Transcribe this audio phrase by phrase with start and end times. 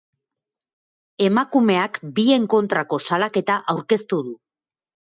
[1.27, 4.41] Emakumeak bien kontrako salaketa aurkeztu du.